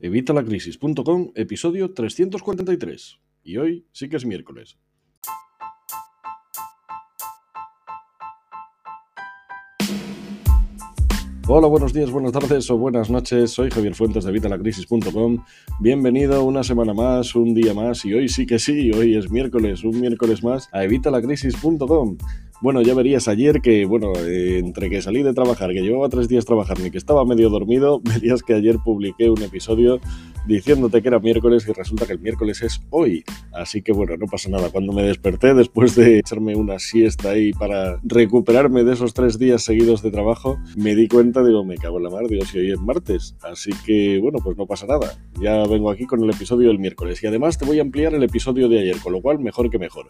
Evitalacrisis.com, 0.00 1.32
episodio 1.34 1.92
343. 1.92 3.18
Y 3.42 3.56
hoy 3.56 3.86
sí 3.92 4.08
que 4.08 4.16
es 4.16 4.24
miércoles. 4.24 4.78
Hola, 11.50 11.66
buenos 11.66 11.94
días, 11.94 12.10
buenas 12.10 12.32
tardes 12.32 12.70
o 12.70 12.76
buenas 12.76 13.08
noches. 13.08 13.50
Soy 13.50 13.70
Javier 13.70 13.94
Fuentes 13.94 14.24
de 14.24 14.32
Vitalacrisis.com. 14.32 15.42
Bienvenido 15.80 16.44
una 16.44 16.62
semana 16.62 16.92
más, 16.92 17.34
un 17.34 17.54
día 17.54 17.72
más 17.72 18.04
y 18.04 18.12
hoy 18.12 18.28
sí 18.28 18.44
que 18.44 18.58
sí, 18.58 18.92
hoy 18.92 19.16
es 19.16 19.30
miércoles, 19.30 19.82
un 19.82 19.98
miércoles 19.98 20.44
más 20.44 20.68
a 20.72 20.84
Evitalacrisis.com. 20.84 22.18
Bueno, 22.60 22.82
ya 22.82 22.92
verías 22.92 23.28
ayer 23.28 23.60
que, 23.60 23.84
bueno, 23.84 24.12
eh, 24.16 24.58
entre 24.58 24.90
que 24.90 25.00
salí 25.00 25.22
de 25.22 25.32
trabajar, 25.32 25.72
que 25.72 25.80
llevaba 25.80 26.08
tres 26.08 26.26
días 26.26 26.44
trabajando 26.44 26.84
y 26.84 26.90
que 26.90 26.98
estaba 26.98 27.24
medio 27.24 27.50
dormido, 27.50 28.00
verías 28.04 28.42
que 28.42 28.54
ayer 28.54 28.78
publiqué 28.84 29.30
un 29.30 29.40
episodio 29.42 30.00
diciéndote 30.48 31.00
que 31.00 31.08
era 31.08 31.20
miércoles 31.20 31.68
y 31.68 31.72
resulta 31.72 32.06
que 32.06 32.14
el 32.14 32.18
miércoles 32.18 32.62
es 32.62 32.80
hoy. 32.90 33.22
Así 33.52 33.82
que 33.82 33.92
bueno, 33.92 34.16
no 34.16 34.26
pasa 34.26 34.48
nada. 34.48 34.70
Cuando 34.70 34.92
me 34.92 35.02
desperté 35.02 35.54
después 35.54 35.94
de 35.94 36.18
echarme 36.18 36.56
una 36.56 36.80
siesta 36.80 37.30
ahí 37.30 37.52
para 37.52 38.00
recuperarme 38.02 38.82
de 38.82 38.94
esos 38.94 39.14
tres 39.14 39.38
días 39.38 39.62
seguidos 39.62 40.02
de 40.02 40.10
trabajo, 40.10 40.58
me 40.76 40.96
di 40.96 41.06
cuenta, 41.06 41.44
digo, 41.44 41.64
me 41.64 41.76
cago 41.76 41.98
en 41.98 42.04
la 42.04 42.10
mar, 42.10 42.26
Dios, 42.26 42.52
y 42.56 42.58
hoy 42.58 42.72
es 42.72 42.80
martes. 42.80 43.36
Así 43.42 43.70
que 43.86 44.18
bueno, 44.20 44.38
pues 44.42 44.56
no 44.56 44.66
pasa 44.66 44.86
nada. 44.86 45.16
Ya 45.40 45.64
vengo 45.66 45.90
aquí 45.90 46.06
con 46.06 46.24
el 46.24 46.30
episodio 46.30 46.68
del 46.68 46.80
miércoles 46.80 47.22
y 47.22 47.28
además 47.28 47.56
te 47.56 47.66
voy 47.66 47.78
a 47.78 47.82
ampliar 47.82 48.14
el 48.14 48.22
episodio 48.24 48.68
de 48.68 48.80
ayer, 48.80 48.96
con 49.00 49.12
lo 49.12 49.20
cual 49.20 49.38
mejor 49.38 49.70
que 49.70 49.78
mejor. 49.78 50.08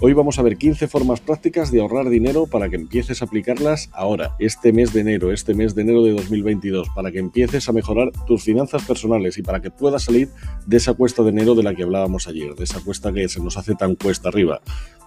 Hoy 0.00 0.14
vamos 0.14 0.38
a 0.38 0.42
ver 0.42 0.56
15 0.56 0.88
formas 0.88 1.20
prácticas 1.20 1.70
de 1.70 1.80
ahorrar 1.80 1.89
dinero 2.08 2.46
para 2.46 2.68
que 2.68 2.76
empieces 2.76 3.20
a 3.20 3.24
aplicarlas 3.24 3.90
ahora, 3.92 4.36
este 4.38 4.72
mes 4.72 4.92
de 4.92 5.00
enero, 5.00 5.32
este 5.32 5.54
mes 5.54 5.74
de 5.74 5.82
enero 5.82 6.04
de 6.04 6.12
2022, 6.12 6.88
para 6.94 7.10
que 7.10 7.18
empieces 7.18 7.68
a 7.68 7.72
mejorar 7.72 8.12
tus 8.26 8.44
finanzas 8.44 8.84
personales 8.84 9.36
y 9.38 9.42
para 9.42 9.60
que 9.60 9.70
puedas 9.70 10.04
salir 10.04 10.28
de 10.66 10.76
esa 10.76 10.94
cuesta 10.94 11.22
de 11.22 11.30
enero 11.30 11.54
de 11.54 11.64
la 11.64 11.74
que 11.74 11.82
hablábamos 11.82 12.28
ayer, 12.28 12.54
de 12.54 12.64
esa 12.64 12.80
cuesta 12.80 13.12
que 13.12 13.28
se 13.28 13.40
nos 13.40 13.56
hace 13.56 13.74
tan 13.74 13.96
cuesta 13.96 14.28
arriba. 14.28 14.60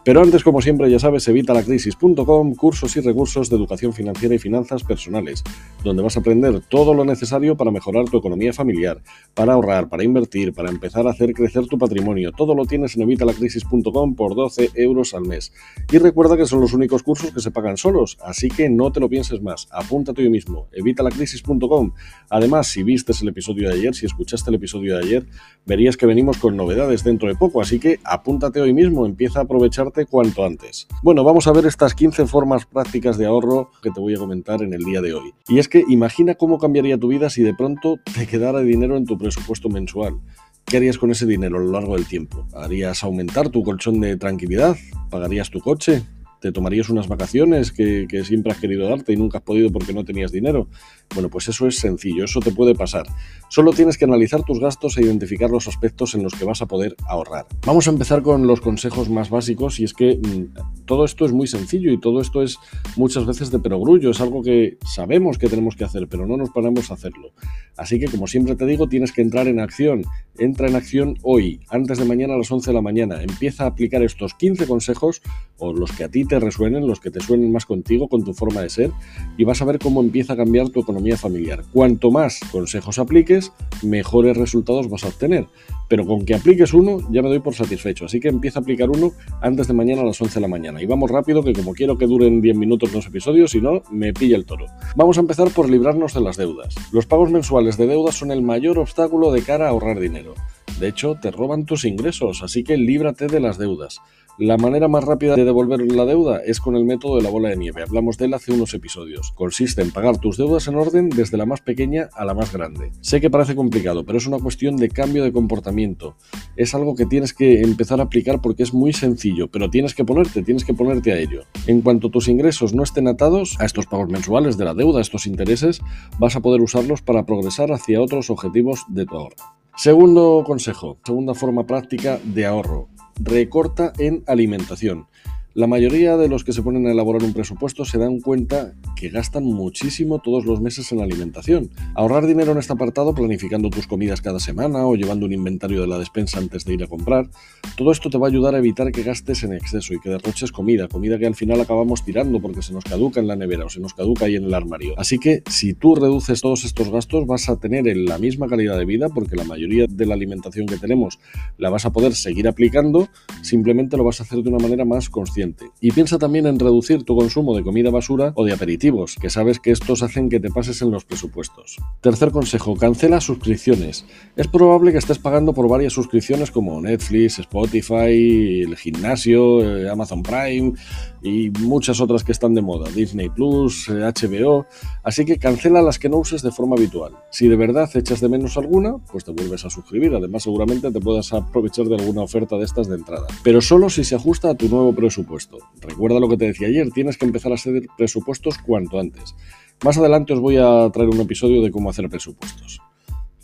Pero 0.06 0.22
antes, 0.22 0.44
como 0.44 0.62
siempre, 0.62 0.92
ya 0.92 1.00
sabes, 1.00 1.26
evitalacrisis.com, 1.30 2.56
cursos 2.56 2.98
y 2.98 3.00
recursos 3.00 3.50
de 3.50 3.56
educación 3.56 3.94
financiera 3.94 4.36
y 4.36 4.38
finanzas 4.38 4.84
personales, 4.84 5.44
donde 5.82 6.04
vas 6.04 6.18
a 6.18 6.20
aprender 6.20 6.60
todo 6.68 6.94
lo 6.94 7.06
necesario 7.06 7.56
para 7.56 7.72
mejorar 7.72 8.10
tu 8.10 8.18
economía 8.18 8.52
familiar, 8.52 9.02
para 9.34 9.54
ahorrar, 9.54 9.88
para 9.88 10.04
invertir, 10.04 10.54
para 10.54 10.70
empezar 10.70 11.08
a 11.08 11.12
hacer 11.12 11.34
crecer 11.34 11.68
tu 11.68 11.78
patrimonio. 11.78 12.34
Todo 12.34 12.54
lo 12.54 12.66
tienes 12.66 12.98
en 12.98 13.04
evitalacrisis.com 13.04 14.16
por 14.16 14.36
12 14.36 14.72
euros 14.76 15.14
al 15.14 15.22
mes. 15.26 15.54
Y 15.90 15.98
recuerda 16.00 16.36
que 16.36 16.48
son 16.48 16.60
los 16.60 16.73
únicos 16.74 17.04
cursos 17.04 17.32
que 17.32 17.40
se 17.40 17.52
pagan 17.52 17.78
solos, 17.78 18.18
así 18.24 18.50
que 18.50 18.70
no 18.70 18.92
te 18.92 19.00
lo 19.00 19.10
pienses 19.10 19.42
más. 19.42 19.68
Apúntate 19.72 20.22
hoy 20.22 20.30
mismo, 20.30 20.68
evitalacrisis.com. 20.72 21.94
Además, 22.30 22.68
si 22.68 22.84
vistes 22.84 23.22
el 23.22 23.30
episodio 23.30 23.70
de 23.70 23.76
ayer, 23.76 23.96
si 23.96 24.06
escuchaste 24.06 24.50
el 24.50 24.56
episodio 24.56 24.98
de 24.98 25.04
ayer, 25.06 25.26
verías 25.66 25.98
que 25.98 26.06
venimos 26.06 26.38
con 26.38 26.58
novedades 26.58 27.04
dentro 27.04 27.28
de 27.28 27.36
poco, 27.36 27.62
así 27.62 27.80
que 27.80 28.00
apúntate 28.04 28.60
hoy 28.60 28.74
mismo, 28.74 29.06
empieza 29.06 29.40
a 29.40 29.44
aprovechar 29.44 29.92
cuanto 30.10 30.46
antes. 30.46 30.88
Bueno, 31.02 31.24
vamos 31.24 31.48
a 31.48 31.52
ver 31.52 31.66
estas 31.66 31.94
15 31.94 32.26
formas 32.26 32.66
prácticas 32.66 33.18
de 33.18 33.26
ahorro 33.26 33.72
que 33.82 33.92
te 33.92 34.00
voy 34.00 34.16
a 34.16 34.18
comentar 34.18 34.62
en 34.62 34.74
el 34.74 34.84
día 34.84 35.02
de 35.02 35.14
hoy. 35.14 35.34
Y 35.48 35.60
es 35.60 35.68
que 35.68 35.84
imagina 35.88 36.36
cómo 36.36 36.58
cambiaría 36.58 36.98
tu 36.98 37.08
vida 37.08 37.30
si 37.30 37.44
de 37.44 37.54
pronto 37.54 37.98
te 38.16 38.28
quedara 38.28 38.62
dinero 38.62 38.98
en 38.98 39.06
tu 39.06 39.18
presupuesto 39.18 39.70
mensual. 39.70 40.20
¿Qué 40.66 40.78
harías 40.78 40.98
con 40.98 41.12
ese 41.12 41.26
dinero 41.26 41.58
a 41.58 41.62
lo 41.62 41.72
largo 41.72 41.96
del 41.96 42.06
tiempo? 42.06 42.48
¿Harías 42.56 43.04
aumentar 43.04 43.50
tu 43.50 43.64
colchón 43.64 44.00
de 44.00 44.16
tranquilidad? 44.18 44.78
¿Pagarías 45.10 45.50
tu 45.50 45.60
coche? 45.60 46.04
¿Te 46.44 46.52
tomarías 46.52 46.90
unas 46.90 47.08
vacaciones 47.08 47.72
que, 47.72 48.06
siempre 48.26 48.52
has 48.52 48.60
querido 48.60 48.90
darte 48.90 49.14
y 49.14 49.16
nunca 49.16 49.38
has 49.38 49.46
podido 49.46 49.72
porque 49.72 49.94
no 49.94 50.04
tenías 50.04 50.30
dinero? 50.30 50.68
Bueno, 51.14 51.30
pues 51.30 51.48
eso 51.48 51.70
es 51.70 51.78
sencillo, 51.78 52.26
eso 52.26 52.42
te 52.42 52.52
puede 52.52 52.76
pasar. 52.76 53.06
Solo 53.48 53.72
tienes 53.72 53.98
que 53.98 54.04
analizar 54.04 54.44
tus 54.44 54.60
gastos 54.60 54.98
e 54.98 55.04
identificar 55.04 55.50
los 55.50 55.70
aspectos 55.70 56.16
en 56.16 56.24
los 56.24 56.34
que 56.34 56.44
vas 56.44 56.62
a 56.62 56.66
poder 56.66 56.98
ahorrar. 57.08 57.46
Vamos 57.66 57.88
a 57.88 57.92
empezar 57.92 58.24
con 58.24 58.46
los 58.46 58.60
consejos 58.60 59.10
más 59.10 59.30
básicos 59.30 59.80
y 59.80 59.86
es 59.86 59.94
que 59.94 60.18
mmm, 60.18 60.84
todo 60.84 61.06
esto 61.06 61.24
es 61.24 61.32
muy 61.32 61.48
sencillo 61.48 61.94
y 61.94 61.98
todo 61.98 62.20
esto 62.20 62.42
es 62.42 62.58
muchas 62.98 63.26
veces 63.26 63.50
de 63.50 63.60
perogrullo, 63.60 64.12
es 64.12 64.20
algo 64.20 64.44
que 64.44 64.78
sabemos 64.86 65.38
que 65.38 65.48
tenemos 65.48 65.78
que 65.78 65.86
hacer, 65.86 66.10
pero 66.10 66.28
no 66.28 66.36
nos 66.36 66.50
paramos 66.50 66.92
a 66.92 66.96
hacerlo. 66.96 67.32
Así 67.78 68.00
que 68.00 68.08
como 68.08 68.28
siempre 68.28 68.56
te 68.56 68.66
digo, 68.66 68.88
tienes 68.88 69.12
que 69.12 69.22
entrar 69.22 69.48
en 69.48 69.60
acción. 69.60 70.04
Entra 70.38 70.68
en 70.68 70.76
acción 70.76 71.18
hoy, 71.22 71.60
antes 71.70 72.00
de 72.00 72.06
mañana 72.06 72.34
a 72.34 72.38
las 72.38 72.52
11 72.52 72.72
de 72.72 72.74
la 72.74 72.82
mañana. 72.82 73.22
Empieza 73.22 73.64
a 73.64 73.68
aplicar 73.68 74.02
estos 74.04 74.34
15 74.34 74.68
consejos 74.68 75.22
o 75.58 75.74
los 75.74 75.92
que 75.92 76.04
a 76.04 76.10
ti 76.10 76.26
te 76.26 76.40
resuenen, 76.40 76.88
los 76.88 77.00
que 77.00 77.12
te 77.12 77.20
suenen 77.20 77.52
más 77.52 77.66
contigo, 77.66 78.08
con 78.08 78.24
tu 78.24 78.34
forma 78.34 78.62
de 78.62 78.70
ser, 78.70 78.92
y 79.38 79.44
vas 79.44 79.62
a 79.62 79.66
ver 79.66 79.80
cómo 79.80 80.02
empieza 80.02 80.34
a 80.34 80.36
cambiar 80.36 80.70
tu 80.70 80.82
economía 80.82 81.18
familiar. 81.18 81.64
Cuanto 81.72 82.12
más 82.12 82.40
consejos 82.52 83.00
apliques, 83.00 83.52
mejores 83.84 84.36
resultados 84.38 84.90
vas 84.90 85.04
a 85.04 85.08
obtener. 85.08 85.48
Pero 85.88 86.06
con 86.08 86.26
que 86.26 86.34
apliques 86.34 86.74
uno, 86.74 87.00
ya 87.12 87.22
me 87.22 87.30
doy 87.30 87.40
por 87.40 87.54
satisfecho. 87.54 88.06
Así 88.06 88.20
que 88.20 88.30
empieza 88.30 88.60
a 88.60 88.62
aplicar 88.62 88.90
uno 88.90 89.12
antes 89.42 89.68
de 89.68 89.74
mañana 89.74 90.02
a 90.02 90.06
las 90.06 90.20
11 90.20 90.36
de 90.36 90.42
la 90.42 90.48
mañana. 90.48 90.82
Y 90.82 90.86
vamos 90.86 91.12
rápido, 91.12 91.44
que 91.44 91.54
como 91.54 91.74
quiero 91.74 91.98
que 91.98 92.08
duren 92.08 92.42
10 92.42 92.58
minutos 92.58 92.94
los 92.94 93.06
episodios, 93.06 93.52
si 93.52 93.62
no, 93.62 93.84
me 93.92 94.14
pilla 94.14 94.36
el 94.36 94.46
toro. 94.46 94.66
Vamos 94.96 95.18
a 95.18 95.22
empezar 95.22 95.50
por 95.52 95.70
librarnos 95.70 96.14
de 96.14 96.22
las 96.22 96.38
deudas. 96.38 96.74
Los 96.92 97.06
pagos 97.06 97.30
mensuales 97.32 97.63
de 97.64 97.88
deudas 97.88 98.16
son 98.16 98.32
el 98.32 98.42
mayor 98.42 98.78
obstáculo 98.78 99.32
de 99.32 99.42
cara 99.42 99.66
a 99.66 99.70
ahorrar 99.70 100.00
dinero. 100.00 100.36
De 100.80 100.90
hecho, 100.90 101.16
te 101.22 101.32
roban 101.32 101.66
tus 101.66 101.86
ingresos, 101.86 102.44
así 102.44 102.64
que 102.64 102.78
líbrate 102.78 103.28
de 103.28 103.40
las 103.40 103.58
deudas. 103.58 104.02
La 104.40 104.58
manera 104.58 104.88
más 104.88 105.04
rápida 105.04 105.36
de 105.36 105.46
devolver 105.46 105.80
la 105.92 106.06
deuda 106.06 106.42
es 106.44 106.60
con 106.60 106.76
el 106.76 106.86
método 106.86 107.18
de 107.18 107.22
la 107.22 107.30
bola 107.30 107.50
de 107.50 107.56
nieve. 107.56 107.84
Hablamos 107.84 108.18
de 108.18 108.26
él 108.26 108.34
hace 108.34 108.52
unos 108.52 108.74
episodios. 108.74 109.32
Consiste 109.36 109.84
en 109.84 109.92
pagar 109.92 110.18
tus 110.18 110.38
deudas 110.38 110.68
en 110.68 110.74
orden 110.74 111.10
desde 111.10 111.38
la 111.38 111.46
más 111.46 111.62
pequeña 111.62 112.10
a 112.16 112.26
la 112.26 112.34
más 112.34 112.52
grande. 112.52 112.92
Sé 113.02 113.22
que 113.22 113.30
parece 113.30 113.56
complicado, 113.56 114.04
pero 114.08 114.18
es 114.18 114.26
una 114.26 114.40
cuestión 114.40 114.76
de 114.78 114.90
cambio 114.90 115.24
de 115.24 115.32
comportamiento. 115.32 116.16
Es 116.56 116.74
algo 116.74 116.96
que 116.96 117.06
tienes 117.06 117.32
que 117.32 117.62
empezar 117.62 118.00
a 118.00 118.06
aplicar 118.06 118.42
porque 118.42 118.64
es 118.64 118.74
muy 118.74 118.92
sencillo, 118.92 119.52
pero 119.52 119.70
tienes 119.70 119.94
que 119.94 120.04
ponerte, 120.04 120.42
tienes 120.42 120.66
que 120.66 120.74
ponerte 120.74 121.12
a 121.12 121.20
ello. 121.20 121.44
En 121.68 121.82
cuanto 121.82 122.10
tus 122.10 122.28
ingresos 122.28 122.74
no 122.74 122.82
estén 122.82 123.08
atados 123.08 123.56
a 123.60 123.66
estos 123.66 123.86
pagos 123.86 124.10
mensuales 124.10 124.58
de 124.58 124.66
la 124.66 124.74
deuda, 124.74 124.98
a 124.98 125.04
estos 125.04 125.28
intereses, 125.28 125.80
vas 126.18 126.36
a 126.36 126.42
poder 126.42 126.62
usarlos 126.62 127.04
para 127.04 127.28
progresar 127.28 127.72
hacia 127.72 128.02
otros 128.02 128.32
objetivos 128.32 128.84
de 128.88 129.06
tu 129.06 129.16
ahorro. 129.16 129.36
Segundo 129.76 130.44
consejo, 130.44 130.98
segunda 131.06 131.36
forma 131.36 131.68
práctica 131.68 132.20
de 132.24 132.48
ahorro 132.48 132.90
recorta 133.20 133.94
en 133.98 134.24
alimentación. 134.28 135.08
La 135.56 135.68
mayoría 135.68 136.18
de 136.18 136.30
los 136.30 136.44
que 136.44 136.52
se 136.52 136.64
ponen 136.64 136.88
a 136.88 136.92
elaborar 136.92 137.24
un 137.24 137.32
presupuesto 137.32 137.86
se 137.86 138.00
dan 138.00 138.22
cuenta 138.22 138.74
que 138.96 139.10
gastan 139.10 139.44
muchísimo 139.44 140.18
todos 140.18 140.46
los 140.46 140.62
meses 140.62 140.92
en 140.92 141.00
alimentación. 141.00 141.70
Ahorrar 141.94 142.26
dinero 142.26 142.54
en 142.54 142.58
este 142.58 142.74
apartado 142.74 143.14
planificando 143.14 143.70
tus 143.70 143.86
comidas 143.86 144.20
cada 144.20 144.40
semana 144.40 144.88
o 144.88 144.96
llevando 144.96 145.28
un 145.28 145.32
inventario 145.32 145.82
de 145.82 145.88
la 145.88 146.00
despensa 146.00 146.40
antes 146.40 146.66
de 146.66 146.74
ir 146.74 146.84
a 146.84 146.88
comprar, 146.88 147.30
todo 147.78 147.92
esto 147.92 148.10
te 148.10 148.18
va 148.18 148.26
a 148.26 148.30
ayudar 148.32 148.56
a 148.56 148.58
evitar 148.58 148.92
que 148.92 149.04
gastes 149.04 149.44
en 149.44 149.54
exceso 149.54 149.94
y 149.94 150.00
que 150.00 150.10
derroches 150.10 150.52
comida, 150.52 150.88
comida 150.88 151.20
que 151.20 151.28
al 151.28 151.36
final 151.36 151.62
acabamos 151.62 152.04
tirando 152.04 152.42
porque 152.42 152.64
se 152.64 152.74
nos 152.74 152.84
caduca 152.84 153.20
en 153.20 153.28
la 153.28 153.36
nevera 153.36 153.66
o 153.66 153.70
se 153.70 153.80
nos 153.80 153.94
caduca 153.94 154.26
ahí 154.26 154.36
en 154.38 154.46
el 154.46 154.54
armario. 154.56 154.96
Así 154.98 155.20
que 155.20 155.44
si 155.52 155.76
tú 155.76 155.94
reduces 155.94 156.42
todos 156.42 156.66
estos 156.66 156.90
gastos 156.90 157.28
vas 157.28 157.48
a 157.50 157.60
tener 157.60 157.96
la 157.96 158.18
misma 158.18 158.48
calidad 158.48 158.76
de 158.76 158.86
vida 158.86 159.08
porque 159.10 159.36
la 159.36 159.44
mayoría 159.44 159.86
de 159.88 160.06
la 160.08 160.16
alimentación 160.16 160.66
que 160.66 160.78
tenemos 160.78 161.20
la 161.60 161.70
vas 161.70 161.86
a 161.86 161.92
poder 161.92 162.16
seguir 162.16 162.48
aplicando, 162.48 163.08
simplemente 163.44 163.98
lo 163.98 164.04
vas 164.04 164.20
a 164.20 164.24
hacer 164.24 164.42
de 164.42 164.50
una 164.50 164.58
manera 164.58 164.84
más 164.84 165.12
consciente. 165.12 165.43
Y 165.82 165.92
piensa 165.92 166.18
también 166.18 166.48
en 166.48 166.60
reducir 166.60 167.04
tu 167.04 167.16
consumo 167.16 167.56
de 167.56 167.64
comida 167.64 167.90
basura 167.90 168.34
o 168.36 168.46
de 168.46 168.54
aperitivos, 168.54 169.16
que 169.20 169.30
sabes 169.30 169.60
que 169.60 169.72
estos 169.72 170.04
hacen 170.04 170.30
que 170.30 170.40
te 170.40 170.50
pases 170.50 170.82
en 170.82 170.92
los 170.92 171.06
presupuestos. 171.06 171.78
Tercer 172.02 172.32
consejo, 172.32 172.76
cancela 172.76 173.22
suscripciones. 173.22 174.06
Es 174.36 174.48
probable 174.48 174.92
que 174.92 174.98
estés 174.98 175.20
pagando 175.20 175.54
por 175.54 175.68
varias 175.68 175.94
suscripciones 175.94 176.52
como 176.52 176.80
Netflix, 176.82 177.40
Spotify, 177.40 178.62
el 178.62 178.76
gimnasio, 178.78 179.62
eh, 179.62 179.90
Amazon 179.90 180.24
Prime 180.24 180.74
y 181.22 181.50
muchas 181.62 182.02
otras 182.02 182.24
que 182.24 182.34
están 182.34 182.54
de 182.54 182.62
moda, 182.62 182.90
Disney 182.92 183.30
Plus, 183.30 183.88
HBO, 183.90 184.62
eh, 184.62 184.66
así 185.04 185.26
que 185.26 185.38
cancela 185.38 185.82
las 185.82 186.00
que 186.00 186.10
no 186.10 186.18
uses 186.18 186.42
de 186.42 186.52
forma 186.52 186.76
habitual. 186.76 187.14
Si 187.32 187.48
de 187.48 187.56
verdad 187.56 187.90
echas 187.96 188.20
de 188.20 188.30
menos 188.30 188.58
alguna, 188.58 188.98
pues 189.12 189.24
te 189.24 189.32
vuelves 189.32 189.66
a 189.66 189.70
suscribir, 189.70 190.14
además 190.14 190.44
seguramente 190.44 190.92
te 190.92 191.00
puedas 191.00 191.32
aprovechar 191.34 191.86
de 191.86 191.96
alguna 191.96 192.22
oferta 192.22 192.58
de 192.58 192.66
estas 192.66 192.88
de 192.88 192.96
entrada, 192.96 193.28
pero 193.44 193.62
solo 193.62 193.90
si 193.90 194.04
se 194.04 194.16
ajusta 194.16 194.50
a 194.50 194.56
tu 194.56 194.68
nuevo 194.68 194.94
presupuesto. 194.94 195.33
Recuerda 195.82 196.20
lo 196.20 196.30
que 196.30 196.38
te 196.38 196.46
decía 196.46 196.68
ayer, 196.68 196.90
tienes 196.92 197.18
que 197.18 197.26
empezar 197.26 197.52
a 197.52 197.56
hacer 197.56 197.84
presupuestos 197.98 198.58
cuanto 198.58 199.00
antes. 199.00 199.36
Más 199.84 199.98
adelante 199.98 200.34
os 200.34 200.40
voy 200.40 200.58
a 200.58 200.90
traer 200.92 201.10
un 201.10 201.20
episodio 201.20 201.62
de 201.62 201.72
cómo 201.72 201.90
hacer 201.90 202.10
presupuestos. 202.10 202.80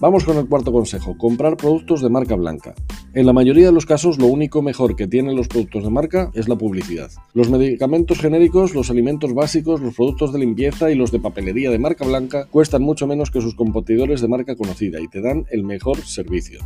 Vamos 0.01 0.23
con 0.23 0.37
el 0.37 0.47
cuarto 0.47 0.71
consejo, 0.71 1.17
comprar 1.17 1.57
productos 1.57 2.01
de 2.01 2.09
marca 2.09 2.35
blanca. 2.35 2.73
En 3.13 3.25
la 3.25 3.33
mayoría 3.33 3.65
de 3.65 3.73
los 3.73 3.85
casos 3.85 4.17
lo 4.17 4.27
único 4.27 4.61
mejor 4.61 4.95
que 4.95 5.07
tienen 5.07 5.35
los 5.35 5.49
productos 5.49 5.83
de 5.83 5.89
marca 5.89 6.31
es 6.33 6.47
la 6.47 6.57
publicidad. 6.57 7.11
Los 7.33 7.49
medicamentos 7.49 8.19
genéricos, 8.19 8.73
los 8.73 8.89
alimentos 8.89 9.33
básicos, 9.33 9.81
los 9.81 9.95
productos 9.95 10.31
de 10.31 10.39
limpieza 10.39 10.89
y 10.89 10.95
los 10.95 11.11
de 11.11 11.19
papelería 11.19 11.69
de 11.69 11.79
marca 11.79 12.05
blanca 12.05 12.45
cuestan 12.49 12.81
mucho 12.81 13.07
menos 13.07 13.29
que 13.29 13.41
sus 13.41 13.55
competidores 13.55 14.21
de 14.21 14.29
marca 14.29 14.55
conocida 14.55 15.01
y 15.01 15.09
te 15.09 15.21
dan 15.21 15.45
el 15.51 15.65
mejor 15.65 15.97
servicio. 15.97 16.61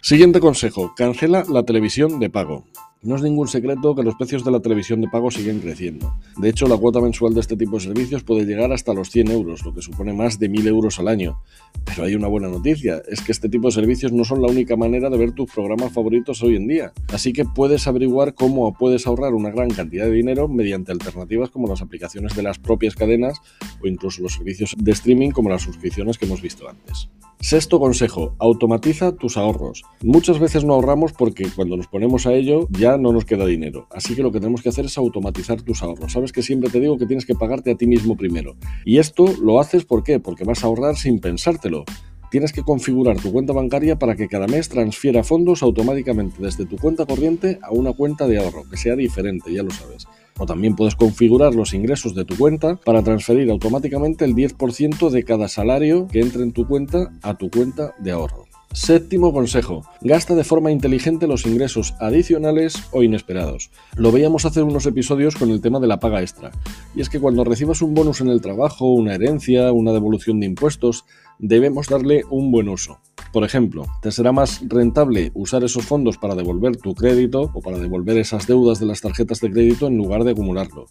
Siguiente 0.00 0.40
consejo, 0.40 0.94
cancela 0.96 1.44
la 1.46 1.64
televisión 1.64 2.18
de 2.18 2.30
pago. 2.30 2.64
No 3.00 3.14
es 3.14 3.22
ningún 3.22 3.46
secreto 3.46 3.94
que 3.94 4.02
los 4.02 4.16
precios 4.16 4.44
de 4.44 4.50
la 4.50 4.58
televisión 4.58 5.00
de 5.00 5.06
pago 5.06 5.30
siguen 5.30 5.60
creciendo. 5.60 6.16
De 6.36 6.48
hecho, 6.48 6.66
la 6.66 6.76
cuota 6.76 7.00
mensual 7.00 7.32
de 7.32 7.38
este 7.38 7.56
tipo 7.56 7.76
de 7.76 7.84
servicios 7.84 8.24
puede 8.24 8.44
llegar 8.44 8.72
hasta 8.72 8.92
los 8.92 9.10
100 9.10 9.30
euros, 9.30 9.64
lo 9.64 9.72
que 9.72 9.82
supone 9.82 10.12
más 10.12 10.40
de 10.40 10.50
1.000 10.50 10.66
euros 10.66 10.98
al 10.98 11.06
año. 11.06 11.38
Pero 11.84 12.02
hay 12.02 12.16
una 12.16 12.26
buena 12.26 12.48
noticia, 12.48 13.00
es 13.08 13.20
que 13.20 13.30
este 13.30 13.48
tipo 13.48 13.68
de 13.68 13.72
servicios 13.72 14.10
no 14.10 14.24
son 14.24 14.42
la 14.42 14.48
única 14.48 14.74
manera 14.74 15.10
de 15.10 15.16
ver 15.16 15.30
tus 15.30 15.48
programas 15.48 15.92
favoritos 15.92 16.42
hoy 16.42 16.56
en 16.56 16.66
día. 16.66 16.92
Así 17.12 17.32
que 17.32 17.44
puedes 17.44 17.86
averiguar 17.86 18.34
cómo 18.34 18.72
puedes 18.74 19.06
ahorrar 19.06 19.32
una 19.32 19.50
gran 19.50 19.70
cantidad 19.70 20.06
de 20.06 20.12
dinero 20.12 20.48
mediante 20.48 20.90
alternativas 20.90 21.50
como 21.50 21.68
las 21.68 21.82
aplicaciones 21.82 22.34
de 22.34 22.42
las 22.42 22.58
propias 22.58 22.96
cadenas 22.96 23.38
o 23.80 23.86
incluso 23.86 24.22
los 24.22 24.34
servicios 24.34 24.74
de 24.76 24.90
streaming 24.90 25.30
como 25.30 25.50
las 25.50 25.62
suscripciones 25.62 26.18
que 26.18 26.26
hemos 26.26 26.42
visto 26.42 26.68
antes. 26.68 27.08
Sexto 27.40 27.78
consejo, 27.78 28.34
automatiza 28.40 29.12
tus 29.12 29.36
ahorros. 29.36 29.84
Muchas 30.02 30.40
veces 30.40 30.64
no 30.64 30.74
ahorramos 30.74 31.12
porque 31.12 31.48
cuando 31.54 31.76
nos 31.76 31.86
ponemos 31.86 32.26
a 32.26 32.34
ello 32.34 32.66
ya 32.70 32.87
no 32.96 33.12
nos 33.12 33.24
queda 33.24 33.44
dinero. 33.44 33.86
Así 33.90 34.14
que 34.14 34.22
lo 34.22 34.32
que 34.32 34.40
tenemos 34.40 34.62
que 34.62 34.70
hacer 34.70 34.86
es 34.86 34.96
automatizar 34.96 35.60
tus 35.62 35.82
ahorros. 35.82 36.12
Sabes 36.12 36.32
que 36.32 36.42
siempre 36.42 36.70
te 36.70 36.80
digo 36.80 36.96
que 36.96 37.06
tienes 37.06 37.26
que 37.26 37.34
pagarte 37.34 37.72
a 37.72 37.74
ti 37.74 37.86
mismo 37.86 38.16
primero. 38.16 38.56
Y 38.84 38.98
esto 38.98 39.26
lo 39.42 39.60
haces 39.60 39.84
¿por 39.84 40.04
qué? 40.04 40.20
Porque 40.20 40.44
vas 40.44 40.62
a 40.62 40.68
ahorrar 40.68 40.96
sin 40.96 41.18
pensártelo. 41.18 41.84
Tienes 42.30 42.52
que 42.52 42.62
configurar 42.62 43.16
tu 43.18 43.32
cuenta 43.32 43.54
bancaria 43.54 43.98
para 43.98 44.14
que 44.14 44.28
cada 44.28 44.46
mes 44.46 44.68
transfiera 44.68 45.24
fondos 45.24 45.62
automáticamente 45.62 46.36
desde 46.40 46.66
tu 46.66 46.76
cuenta 46.76 47.06
corriente 47.06 47.58
a 47.62 47.70
una 47.72 47.94
cuenta 47.94 48.26
de 48.26 48.38
ahorro, 48.38 48.68
que 48.70 48.76
sea 48.76 48.96
diferente, 48.96 49.50
ya 49.52 49.62
lo 49.62 49.70
sabes. 49.70 50.06
O 50.36 50.44
también 50.44 50.76
puedes 50.76 50.94
configurar 50.94 51.54
los 51.54 51.72
ingresos 51.72 52.14
de 52.14 52.26
tu 52.26 52.36
cuenta 52.36 52.76
para 52.76 53.02
transferir 53.02 53.50
automáticamente 53.50 54.26
el 54.26 54.34
10% 54.34 55.08
de 55.08 55.24
cada 55.24 55.48
salario 55.48 56.06
que 56.06 56.20
entre 56.20 56.42
en 56.42 56.52
tu 56.52 56.66
cuenta 56.66 57.10
a 57.22 57.38
tu 57.38 57.48
cuenta 57.48 57.94
de 57.98 58.10
ahorro. 58.10 58.47
Séptimo 58.72 59.32
consejo, 59.32 59.84
gasta 60.02 60.34
de 60.34 60.44
forma 60.44 60.70
inteligente 60.70 61.26
los 61.26 61.46
ingresos 61.46 61.94
adicionales 62.00 62.74
o 62.92 63.02
inesperados. 63.02 63.70
Lo 63.96 64.12
veíamos 64.12 64.44
hace 64.44 64.62
unos 64.62 64.84
episodios 64.84 65.36
con 65.36 65.50
el 65.50 65.62
tema 65.62 65.80
de 65.80 65.86
la 65.86 66.00
paga 66.00 66.20
extra. 66.20 66.52
Y 66.94 67.00
es 67.00 67.08
que 67.08 67.18
cuando 67.18 67.44
recibas 67.44 67.80
un 67.80 67.94
bonus 67.94 68.20
en 68.20 68.28
el 68.28 68.42
trabajo, 68.42 68.92
una 68.92 69.14
herencia, 69.14 69.72
una 69.72 69.92
devolución 69.92 70.38
de 70.38 70.46
impuestos, 70.46 71.06
debemos 71.38 71.88
darle 71.88 72.24
un 72.30 72.50
buen 72.52 72.68
uso. 72.68 72.98
Por 73.32 73.42
ejemplo, 73.42 73.86
te 74.02 74.12
será 74.12 74.32
más 74.32 74.60
rentable 74.66 75.32
usar 75.34 75.64
esos 75.64 75.86
fondos 75.86 76.18
para 76.18 76.34
devolver 76.34 76.76
tu 76.76 76.94
crédito 76.94 77.50
o 77.54 77.60
para 77.62 77.78
devolver 77.78 78.18
esas 78.18 78.46
deudas 78.46 78.80
de 78.80 78.86
las 78.86 79.00
tarjetas 79.00 79.40
de 79.40 79.50
crédito 79.50 79.86
en 79.86 79.96
lugar 79.96 80.24
de 80.24 80.32
acumularlo. 80.32 80.86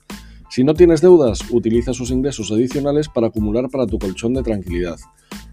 Si 0.49 0.63
no 0.63 0.73
tienes 0.73 1.01
deudas, 1.01 1.41
utiliza 1.51 1.91
esos 1.91 2.09
ingresos 2.09 2.51
adicionales 2.51 3.07
para 3.09 3.27
acumular 3.27 3.69
para 3.69 3.85
tu 3.85 3.99
colchón 3.99 4.33
de 4.33 4.43
tranquilidad. 4.43 4.97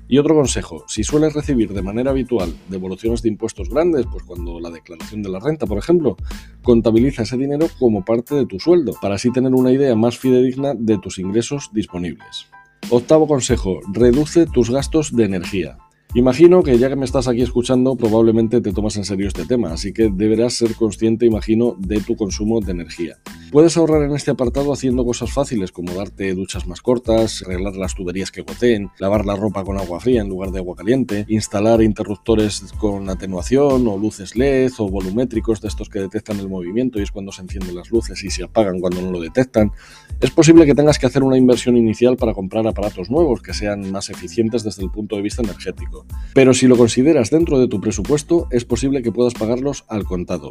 Y 0.07 0.19
otro 0.19 0.35
consejo, 0.35 0.85
si 0.87 1.03
sueles 1.03 1.33
recibir 1.33 1.73
de 1.73 1.83
manera 1.83 2.11
habitual 2.11 2.55
devoluciones 2.69 3.23
de 3.23 3.31
impuestos 3.31 3.71
grandes, 3.71 4.07
pues 4.11 4.23
cuando 4.25 4.61
la 4.61 4.71
declaración 4.71 5.23
de 5.23 5.31
la 5.31 5.41
renta, 5.41 5.67
por 5.67 5.79
ejemplo, 5.79 6.17
contabiliza 6.63 7.23
ese 7.23 7.39
dinero 7.39 7.69
como 7.79 8.05
parte 8.05 8.35
de 8.35 8.47
tu 8.47 8.61
sueldo, 8.61 8.93
para 9.01 9.15
así 9.15 9.33
tener 9.33 9.55
una 9.55 9.73
idea 9.73 9.97
más 9.97 10.19
fidedigna 10.19 10.75
de 10.75 10.99
tus 10.99 11.19
ingresos 11.19 11.71
disponibles. 11.73 12.49
Octavo 12.91 13.27
consejo, 13.27 13.81
reduce 13.93 14.47
tus 14.47 14.71
gastos 14.71 15.17
de 15.17 15.25
energía. 15.25 15.79
Imagino 16.17 16.63
que 16.63 16.79
ya 16.79 16.89
que 16.89 16.95
me 16.95 17.05
estás 17.05 17.27
aquí 17.27 17.43
escuchando, 17.43 17.97
probablemente 17.97 18.61
te 18.61 18.73
tomas 18.73 18.97
en 18.97 19.05
serio 19.05 19.27
este 19.27 19.47
tema, 19.47 19.73
así 19.73 19.93
que 19.93 20.11
deberás 20.15 20.55
ser 20.55 20.77
consciente, 20.77 21.27
imagino, 21.27 21.75
de 21.77 22.01
tu 22.01 22.15
consumo 22.15 22.61
de 22.61 22.71
energía. 22.71 23.19
Puedes 23.51 23.77
ahorrar 23.77 24.03
en 24.03 24.15
este 24.15 24.31
apartado 24.31 24.73
haciendo 24.73 25.05
cosas 25.05 25.33
fáciles 25.33 25.73
como 25.73 25.93
darte 25.93 26.33
duchas 26.35 26.69
más 26.69 26.81
cortas, 26.83 27.43
arreglar 27.43 27.75
las 27.75 27.95
tuberías 27.97 28.31
que 28.31 28.43
goteen, 28.43 28.91
lavar 28.99 29.27
la 29.27 29.35
ropa 29.35 29.65
con 29.65 29.77
agua 29.77 29.99
fría 29.99 30.23
en 30.23 30.29
lugar 30.29 30.53
de 30.53 30.59
agua 30.59 30.77
caliente, 30.77 31.25
instalar 31.29 31.83
interruptores 31.83 32.63
con 32.79 33.11
atenuación 33.11 33.87
o 33.87 33.99
luces 33.99 34.37
LED 34.37 34.73
o 34.79 34.89
volumétricos 34.89 35.61
de 35.61 35.69
estos 35.69 35.89
que 35.89 36.01
detectan 36.01 36.39
el 36.39 36.49
movimiento 36.49 36.99
y 36.99 37.03
es 37.03 37.11
cuando 37.11 37.33
se 37.33 37.43
encienden 37.43 37.75
las 37.75 37.91
luces 37.91 38.23
y 38.23 38.31
se 38.31 38.45
apagan 38.45 38.81
cuando 38.81 39.03
no 39.03 39.11
lo 39.11 39.21
detectan. 39.21 39.73
Es 40.21 40.31
posible 40.31 40.65
que 40.65 40.75
tengas 40.75 40.99
que 40.99 41.07
hacer 41.07 41.23
una 41.23 41.37
inversión 41.37 41.77
inicial 41.77 42.17
para 42.17 42.35
comprar 42.35 42.67
aparatos 42.67 43.11
nuevos 43.11 43.43
que 43.43 43.53
sean 43.53 43.91
más 43.91 44.11
eficientes 44.11 44.63
desde 44.63 44.83
el 44.83 44.91
punto 44.91 45.17
de 45.17 45.23
vista 45.23 45.43
energético. 45.43 46.04
Pero 46.35 46.53
si 46.53 46.67
lo 46.67 46.77
consideras 46.77 47.31
dentro 47.31 47.61
de 47.61 47.69
tu 47.69 47.81
presupuesto, 47.81 48.49
es 48.51 48.65
posible 48.65 49.03
que 49.03 49.13
puedas 49.13 49.35
pagarlos 49.35 49.85
al 49.89 50.05
contado. 50.05 50.51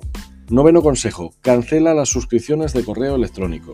Noveno 0.50 0.82
consejo, 0.82 1.34
cancela 1.42 1.94
las 1.94 2.10
suscripciones 2.10 2.74
de 2.74 2.84
correo 2.84 3.16
electrónico. 3.16 3.74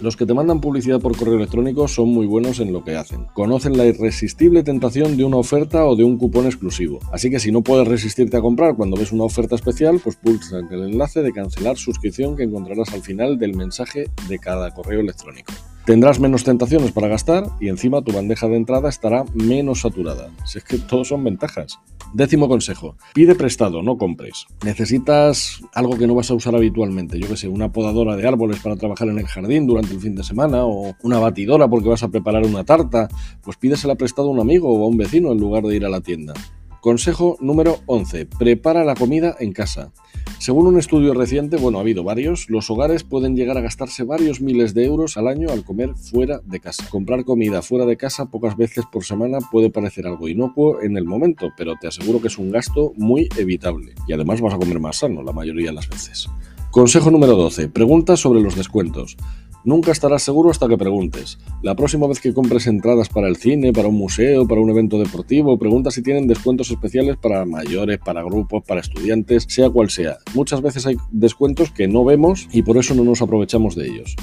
Los 0.00 0.16
que 0.16 0.24
te 0.24 0.32
mandan 0.32 0.62
publicidad 0.62 0.98
por 0.98 1.14
correo 1.14 1.34
electrónico 1.34 1.86
son 1.86 2.08
muy 2.08 2.26
buenos 2.26 2.58
en 2.60 2.72
lo 2.72 2.82
que 2.82 2.96
hacen. 2.96 3.26
Conocen 3.34 3.76
la 3.76 3.84
irresistible 3.84 4.62
tentación 4.62 5.18
de 5.18 5.24
una 5.24 5.36
oferta 5.36 5.84
o 5.84 5.96
de 5.96 6.04
un 6.04 6.16
cupón 6.16 6.46
exclusivo. 6.46 7.00
Así 7.12 7.30
que 7.30 7.38
si 7.38 7.52
no 7.52 7.60
puedes 7.60 7.86
resistirte 7.86 8.38
a 8.38 8.40
comprar 8.40 8.76
cuando 8.76 8.96
ves 8.96 9.12
una 9.12 9.24
oferta 9.24 9.56
especial, 9.56 10.00
pues 10.02 10.16
pulsa 10.16 10.60
el 10.70 10.82
enlace 10.84 11.20
de 11.22 11.32
cancelar 11.32 11.76
suscripción 11.76 12.34
que 12.34 12.44
encontrarás 12.44 12.94
al 12.94 13.02
final 13.02 13.38
del 13.38 13.54
mensaje 13.54 14.08
de 14.26 14.38
cada 14.38 14.70
correo 14.70 15.00
electrónico. 15.00 15.52
Tendrás 15.90 16.20
menos 16.20 16.44
tentaciones 16.44 16.92
para 16.92 17.08
gastar 17.08 17.50
y 17.58 17.66
encima 17.66 18.00
tu 18.00 18.12
bandeja 18.12 18.46
de 18.46 18.54
entrada 18.54 18.88
estará 18.88 19.24
menos 19.34 19.80
saturada. 19.80 20.30
Si 20.44 20.58
es 20.58 20.62
que 20.62 20.78
todos 20.78 21.08
son 21.08 21.24
ventajas. 21.24 21.80
Décimo 22.14 22.48
consejo, 22.48 22.94
pide 23.12 23.34
prestado, 23.34 23.82
no 23.82 23.98
compres. 23.98 24.46
Necesitas 24.64 25.60
algo 25.74 25.98
que 25.98 26.06
no 26.06 26.14
vas 26.14 26.30
a 26.30 26.34
usar 26.34 26.54
habitualmente, 26.54 27.18
yo 27.18 27.26
que 27.26 27.36
sé, 27.36 27.48
una 27.48 27.72
podadora 27.72 28.14
de 28.14 28.24
árboles 28.24 28.60
para 28.60 28.76
trabajar 28.76 29.08
en 29.08 29.18
el 29.18 29.26
jardín 29.26 29.66
durante 29.66 29.92
el 29.92 29.98
fin 29.98 30.14
de 30.14 30.22
semana 30.22 30.64
o 30.64 30.94
una 31.02 31.18
batidora 31.18 31.66
porque 31.66 31.88
vas 31.88 32.04
a 32.04 32.08
preparar 32.08 32.46
una 32.46 32.62
tarta, 32.62 33.08
pues 33.42 33.56
pídesela 33.56 33.96
prestado 33.96 34.28
a 34.28 34.30
un 34.30 34.38
amigo 34.38 34.72
o 34.72 34.84
a 34.84 34.86
un 34.86 34.96
vecino 34.96 35.32
en 35.32 35.38
lugar 35.38 35.64
de 35.64 35.74
ir 35.74 35.84
a 35.84 35.88
la 35.88 36.00
tienda. 36.00 36.34
Consejo 36.80 37.36
número 37.40 37.80
11. 37.84 38.24
Prepara 38.38 38.84
la 38.84 38.94
comida 38.94 39.36
en 39.38 39.52
casa. 39.52 39.92
Según 40.38 40.66
un 40.66 40.78
estudio 40.78 41.12
reciente, 41.12 41.58
bueno, 41.58 41.76
ha 41.76 41.82
habido 41.82 42.04
varios, 42.04 42.48
los 42.48 42.70
hogares 42.70 43.04
pueden 43.04 43.36
llegar 43.36 43.58
a 43.58 43.60
gastarse 43.60 44.02
varios 44.02 44.40
miles 44.40 44.72
de 44.72 44.86
euros 44.86 45.18
al 45.18 45.28
año 45.28 45.50
al 45.50 45.62
comer 45.62 45.94
fuera 45.94 46.40
de 46.42 46.58
casa. 46.58 46.86
Comprar 46.88 47.26
comida 47.26 47.60
fuera 47.60 47.84
de 47.84 47.98
casa 47.98 48.30
pocas 48.30 48.56
veces 48.56 48.84
por 48.90 49.04
semana 49.04 49.40
puede 49.52 49.68
parecer 49.68 50.06
algo 50.06 50.26
inocuo 50.26 50.80
en 50.80 50.96
el 50.96 51.04
momento, 51.04 51.50
pero 51.54 51.74
te 51.78 51.86
aseguro 51.86 52.22
que 52.22 52.28
es 52.28 52.38
un 52.38 52.50
gasto 52.50 52.94
muy 52.96 53.28
evitable. 53.36 53.94
Y 54.08 54.14
además 54.14 54.40
vas 54.40 54.54
a 54.54 54.58
comer 54.58 54.80
más 54.80 55.00
sano 55.00 55.22
la 55.22 55.32
mayoría 55.32 55.66
de 55.66 55.74
las 55.74 55.88
veces. 55.88 56.30
Consejo 56.70 57.10
número 57.10 57.36
12. 57.36 57.68
Pregunta 57.68 58.16
sobre 58.16 58.40
los 58.40 58.56
descuentos. 58.56 59.18
Nunca 59.64 59.92
estarás 59.92 60.22
seguro 60.22 60.50
hasta 60.50 60.68
que 60.68 60.78
preguntes. 60.78 61.38
La 61.62 61.74
próxima 61.76 62.06
vez 62.06 62.20
que 62.20 62.32
compres 62.32 62.66
entradas 62.66 63.08
para 63.08 63.28
el 63.28 63.36
cine, 63.36 63.72
para 63.72 63.88
un 63.88 63.96
museo, 63.96 64.46
para 64.48 64.60
un 64.60 64.70
evento 64.70 64.98
deportivo, 64.98 65.58
pregunta 65.58 65.90
si 65.90 66.02
tienen 66.02 66.26
descuentos 66.26 66.70
especiales 66.70 67.16
para 67.16 67.44
mayores, 67.44 67.98
para 67.98 68.22
grupos, 68.22 68.62
para 68.66 68.80
estudiantes, 68.80 69.44
sea 69.48 69.68
cual 69.68 69.90
sea. 69.90 70.18
Muchas 70.34 70.62
veces 70.62 70.86
hay 70.86 70.96
descuentos 71.10 71.70
que 71.70 71.88
no 71.88 72.04
vemos 72.04 72.48
y 72.52 72.62
por 72.62 72.78
eso 72.78 72.94
no 72.94 73.04
nos 73.04 73.20
aprovechamos 73.20 73.74
de 73.74 73.88
ellos. 73.88 74.16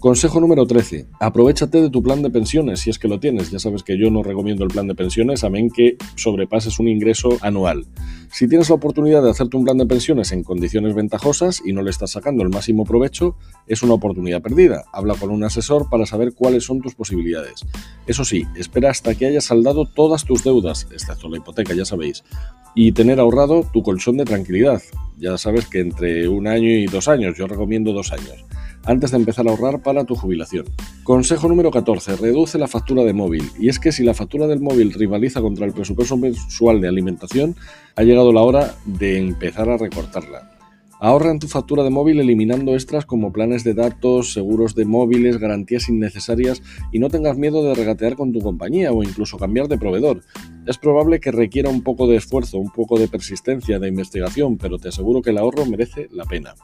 Consejo 0.00 0.40
número 0.40 0.66
13. 0.66 1.08
Aprovechate 1.20 1.82
de 1.82 1.90
tu 1.90 2.02
plan 2.02 2.22
de 2.22 2.30
pensiones 2.30 2.80
si 2.80 2.88
es 2.88 2.98
que 2.98 3.06
lo 3.06 3.20
tienes. 3.20 3.50
Ya 3.50 3.58
sabes 3.58 3.82
que 3.82 3.98
yo 3.98 4.10
no 4.10 4.22
recomiendo 4.22 4.64
el 4.64 4.70
plan 4.70 4.86
de 4.86 4.94
pensiones 4.94 5.44
a 5.44 5.50
menos 5.50 5.74
que 5.74 5.98
sobrepases 6.16 6.78
un 6.78 6.88
ingreso 6.88 7.36
anual. 7.42 7.84
Si 8.32 8.48
tienes 8.48 8.70
la 8.70 8.76
oportunidad 8.76 9.22
de 9.22 9.28
hacerte 9.28 9.58
un 9.58 9.64
plan 9.64 9.76
de 9.76 9.84
pensiones 9.84 10.32
en 10.32 10.42
condiciones 10.42 10.94
ventajosas 10.94 11.60
y 11.66 11.74
no 11.74 11.82
le 11.82 11.90
estás 11.90 12.12
sacando 12.12 12.42
el 12.42 12.48
máximo 12.48 12.86
provecho, 12.86 13.36
es 13.66 13.82
una 13.82 13.92
oportunidad 13.92 14.40
perdida. 14.40 14.84
Habla 14.90 15.16
con 15.16 15.28
un 15.28 15.44
asesor 15.44 15.90
para 15.90 16.06
saber 16.06 16.32
cuáles 16.32 16.64
son 16.64 16.80
tus 16.80 16.94
posibilidades. 16.94 17.66
Eso 18.06 18.24
sí, 18.24 18.46
espera 18.56 18.88
hasta 18.90 19.14
que 19.14 19.26
hayas 19.26 19.44
saldado 19.44 19.84
todas 19.84 20.24
tus 20.24 20.42
deudas, 20.42 20.88
excepto 20.90 21.28
la 21.28 21.36
hipoteca, 21.36 21.74
ya 21.74 21.84
sabéis, 21.84 22.24
y 22.74 22.92
tener 22.92 23.20
ahorrado 23.20 23.68
tu 23.70 23.82
colchón 23.82 24.16
de 24.16 24.24
tranquilidad. 24.24 24.80
Ya 25.18 25.36
sabes 25.36 25.66
que 25.66 25.80
entre 25.80 26.26
un 26.26 26.46
año 26.46 26.70
y 26.70 26.86
dos 26.86 27.06
años, 27.06 27.36
yo 27.36 27.46
recomiendo 27.46 27.92
dos 27.92 28.12
años 28.12 28.46
antes 28.84 29.10
de 29.10 29.18
empezar 29.18 29.46
a 29.46 29.50
ahorrar 29.50 29.82
para 29.82 30.04
tu 30.04 30.14
jubilación. 30.14 30.66
Consejo 31.04 31.48
número 31.48 31.70
14. 31.70 32.16
Reduce 32.16 32.58
la 32.58 32.68
factura 32.68 33.04
de 33.04 33.12
móvil. 33.12 33.50
Y 33.58 33.68
es 33.68 33.78
que 33.78 33.92
si 33.92 34.04
la 34.04 34.14
factura 34.14 34.46
del 34.46 34.60
móvil 34.60 34.92
rivaliza 34.92 35.40
contra 35.40 35.66
el 35.66 35.72
presupuesto 35.72 36.16
mensual 36.16 36.80
de 36.80 36.88
alimentación, 36.88 37.56
ha 37.96 38.02
llegado 38.02 38.32
la 38.32 38.42
hora 38.42 38.74
de 38.86 39.18
empezar 39.18 39.68
a 39.68 39.76
recortarla. 39.76 40.50
Ahorra 41.02 41.30
en 41.30 41.38
tu 41.38 41.48
factura 41.48 41.82
de 41.82 41.88
móvil 41.88 42.20
eliminando 42.20 42.74
extras 42.74 43.06
como 43.06 43.32
planes 43.32 43.64
de 43.64 43.72
datos, 43.72 44.34
seguros 44.34 44.74
de 44.74 44.84
móviles, 44.84 45.38
garantías 45.38 45.88
innecesarias 45.88 46.62
y 46.92 46.98
no 46.98 47.08
tengas 47.08 47.38
miedo 47.38 47.64
de 47.64 47.74
regatear 47.74 48.16
con 48.16 48.34
tu 48.34 48.40
compañía 48.40 48.92
o 48.92 49.02
incluso 49.02 49.38
cambiar 49.38 49.66
de 49.68 49.78
proveedor. 49.78 50.20
Es 50.66 50.76
probable 50.76 51.18
que 51.18 51.32
requiera 51.32 51.70
un 51.70 51.82
poco 51.82 52.06
de 52.06 52.16
esfuerzo, 52.16 52.58
un 52.58 52.70
poco 52.70 52.98
de 52.98 53.08
persistencia, 53.08 53.78
de 53.78 53.88
investigación, 53.88 54.58
pero 54.58 54.76
te 54.76 54.90
aseguro 54.90 55.22
que 55.22 55.30
el 55.30 55.38
ahorro 55.38 55.64
merece 55.64 56.06
la 56.12 56.26
pena. 56.26 56.54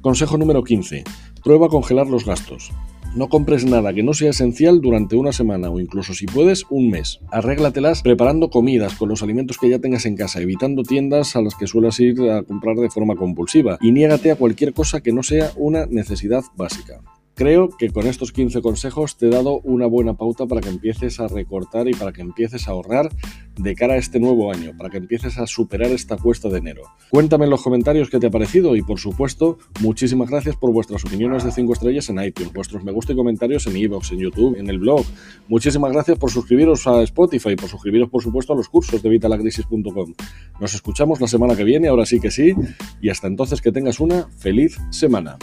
Consejo 0.00 0.38
número 0.38 0.62
15. 0.62 1.02
Prueba 1.42 1.68
congelar 1.68 2.06
los 2.06 2.24
gastos. 2.24 2.70
No 3.16 3.28
compres 3.28 3.64
nada 3.64 3.92
que 3.92 4.04
no 4.04 4.14
sea 4.14 4.30
esencial 4.30 4.80
durante 4.80 5.16
una 5.16 5.32
semana 5.32 5.70
o 5.70 5.80
incluso 5.80 6.14
si 6.14 6.26
puedes 6.26 6.64
un 6.70 6.88
mes. 6.90 7.18
Arréglatelas 7.32 8.02
preparando 8.02 8.48
comidas 8.48 8.94
con 8.94 9.08
los 9.08 9.24
alimentos 9.24 9.58
que 9.58 9.68
ya 9.68 9.80
tengas 9.80 10.06
en 10.06 10.14
casa, 10.14 10.40
evitando 10.40 10.84
tiendas 10.84 11.34
a 11.34 11.42
las 11.42 11.56
que 11.56 11.66
suelas 11.66 11.98
ir 11.98 12.20
a 12.30 12.42
comprar 12.44 12.76
de 12.76 12.90
forma 12.90 13.16
compulsiva 13.16 13.78
y 13.80 13.90
niégate 13.90 14.30
a 14.30 14.36
cualquier 14.36 14.72
cosa 14.72 15.00
que 15.00 15.12
no 15.12 15.24
sea 15.24 15.50
una 15.56 15.86
necesidad 15.86 16.44
básica. 16.56 17.00
Creo 17.38 17.68
que 17.68 17.90
con 17.90 18.08
estos 18.08 18.32
15 18.32 18.60
consejos 18.62 19.16
te 19.16 19.26
he 19.26 19.30
dado 19.30 19.60
una 19.60 19.86
buena 19.86 20.14
pauta 20.14 20.46
para 20.46 20.60
que 20.60 20.70
empieces 20.70 21.20
a 21.20 21.28
recortar 21.28 21.86
y 21.86 21.92
para 21.92 22.12
que 22.12 22.20
empieces 22.20 22.66
a 22.66 22.72
ahorrar 22.72 23.10
de 23.56 23.76
cara 23.76 23.94
a 23.94 23.96
este 23.96 24.18
nuevo 24.18 24.50
año, 24.52 24.72
para 24.76 24.90
que 24.90 24.96
empieces 24.96 25.38
a 25.38 25.46
superar 25.46 25.92
esta 25.92 26.16
cuesta 26.16 26.48
de 26.48 26.58
enero. 26.58 26.82
Cuéntame 27.10 27.44
en 27.44 27.52
los 27.52 27.62
comentarios 27.62 28.10
qué 28.10 28.18
te 28.18 28.26
ha 28.26 28.30
parecido 28.32 28.74
y 28.74 28.82
por 28.82 28.98
supuesto, 28.98 29.56
muchísimas 29.80 30.30
gracias 30.30 30.56
por 30.56 30.72
vuestras 30.72 31.04
opiniones 31.04 31.44
de 31.44 31.52
5 31.52 31.74
estrellas 31.74 32.08
en 32.08 32.20
iTunes, 32.20 32.52
vuestros 32.52 32.82
me 32.82 32.90
gusta 32.90 33.12
y 33.12 33.16
comentarios 33.16 33.68
en 33.68 33.76
iVoox, 33.76 34.10
en 34.10 34.18
YouTube, 34.18 34.58
en 34.58 34.68
el 34.68 34.80
blog. 34.80 35.04
Muchísimas 35.46 35.92
gracias 35.92 36.18
por 36.18 36.32
suscribiros 36.32 36.88
a 36.88 37.04
Spotify 37.04 37.50
y 37.50 37.56
por 37.56 37.68
suscribiros 37.68 38.10
por 38.10 38.20
supuesto 38.20 38.52
a 38.52 38.56
los 38.56 38.68
cursos 38.68 39.00
de 39.00 39.08
vitalacrisis.com. 39.08 40.14
Nos 40.60 40.74
escuchamos 40.74 41.20
la 41.20 41.28
semana 41.28 41.54
que 41.54 41.62
viene, 41.62 41.86
ahora 41.86 42.04
sí 42.04 42.18
que 42.18 42.32
sí, 42.32 42.52
y 43.00 43.10
hasta 43.10 43.28
entonces 43.28 43.62
que 43.62 43.70
tengas 43.70 44.00
una 44.00 44.28
feliz 44.38 44.76
semana. 44.90 45.38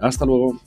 Hasta 0.00 0.26
luego. 0.26 0.60